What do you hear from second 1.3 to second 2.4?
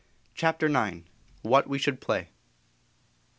WHAT WE SHOULD PLAY.